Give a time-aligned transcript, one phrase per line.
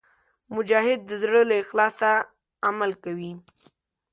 [0.55, 2.09] مجاهد د زړه له اخلاصه
[2.67, 3.31] عمل کوي.